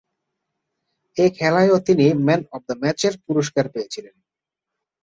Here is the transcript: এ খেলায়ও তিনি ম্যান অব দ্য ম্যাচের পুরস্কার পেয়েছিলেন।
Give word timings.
এ 1.17 1.25
খেলায়ও 1.37 1.77
তিনি 1.87 2.05
ম্যান 2.25 2.41
অব 2.51 2.61
দ্য 2.67 2.75
ম্যাচের 2.81 3.13
পুরস্কার 3.25 3.65
পেয়েছিলেন। 3.73 4.15